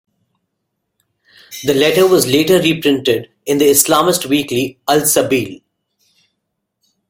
[1.63, 5.61] The letter was later reprinted in the Islamist weekly "Al Sabil".